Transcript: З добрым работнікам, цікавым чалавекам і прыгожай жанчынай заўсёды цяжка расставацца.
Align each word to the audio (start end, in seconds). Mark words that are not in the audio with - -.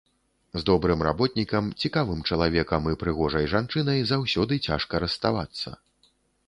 З 0.59 0.61
добрым 0.69 1.03
работнікам, 1.07 1.67
цікавым 1.85 2.23
чалавекам 2.31 2.89
і 2.93 2.97
прыгожай 3.05 3.45
жанчынай 3.53 4.05
заўсёды 4.15 4.53
цяжка 4.71 4.95
расставацца. 5.07 5.81